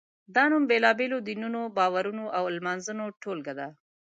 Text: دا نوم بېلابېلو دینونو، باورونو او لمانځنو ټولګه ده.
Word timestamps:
دا 0.35 0.43
نوم 0.51 0.63
بېلابېلو 0.71 1.17
دینونو، 1.27 1.61
باورونو 1.77 2.25
او 2.37 2.43
لمانځنو 2.55 3.05
ټولګه 3.21 3.53
ده. 3.59 3.67